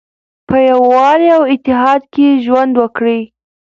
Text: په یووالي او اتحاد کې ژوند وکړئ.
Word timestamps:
په 0.47 0.57
یووالي 0.69 1.27
او 1.37 1.43
اتحاد 1.53 2.01
کې 2.13 2.27
ژوند 2.43 2.73
وکړئ. 2.77 3.21